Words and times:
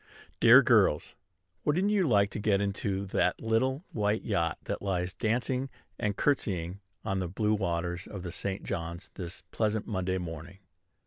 Dear 0.39 0.63
girls, 0.63 1.13
wouldn't 1.63 1.91
you 1.91 2.07
like 2.09 2.31
to 2.31 2.39
get 2.39 2.59
into 2.59 3.05
that 3.05 3.39
little 3.39 3.85
white 3.91 4.23
yacht 4.23 4.57
that 4.63 4.81
lies 4.81 5.13
dancing 5.13 5.69
and 5.99 6.17
courtesying 6.17 6.79
on 7.05 7.19
the 7.19 7.27
blue 7.27 7.53
waters 7.53 8.07
of 8.07 8.23
the 8.23 8.31
St. 8.31 8.63
John's 8.63 9.11
this 9.13 9.43
pleasant 9.51 9.85
Monday 9.85 10.17
morning? 10.17 10.57